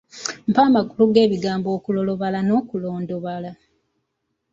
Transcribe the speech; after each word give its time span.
Mpa 0.49 0.61
amakulu 0.67 1.03
g'ebigambo 1.13 1.67
okulolobala 1.77 2.39
n'okulondobala. 2.43 3.51